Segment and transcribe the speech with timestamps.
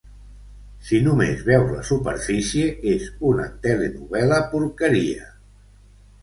[0.85, 5.29] Si només veus la superfície, és una telenovel·la porqueria.